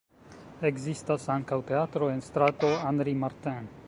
Ekzistas 0.69 1.27
ankaŭ 1.35 1.59
teatro 1.69 2.09
en 2.15 2.25
strato 2.31 2.73
Henri 2.87 3.15
Martin. 3.25 3.69